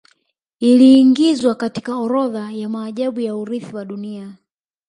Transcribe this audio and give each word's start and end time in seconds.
Iliiingizwa 0.59 1.55
katika 1.55 1.95
orodha 1.97 2.51
ya 2.51 2.69
maajabu 2.69 3.19
ya 3.19 3.35
Urithi 3.35 3.75
wa 3.75 3.85
Dunia 3.85 4.31